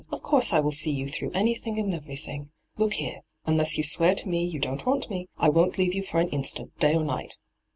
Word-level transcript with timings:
* 0.09 0.11
Of 0.11 0.23
course 0.23 0.51
I 0.51 0.61
will 0.61 0.71
see 0.71 0.89
you 0.89 1.07
through 1.07 1.29
anything 1.35 1.77
and 1.77 1.93
everything. 1.93 2.49
Look 2.75 2.93
here: 2.93 3.19
unless 3.45 3.77
you 3.77 3.83
swear 3.83 4.15
to 4.15 4.27
me 4.29 4.43
you 4.43 4.57
don't 4.57 4.83
want 4.83 5.11
me, 5.11 5.27
I 5.37 5.47
won't 5.49 5.77
leave 5.77 5.93
you 5.93 6.01
for 6.01 6.19
an 6.19 6.29
instant, 6.29 6.75
day 6.79 6.95
or 6.95 7.03
night 7.03 7.37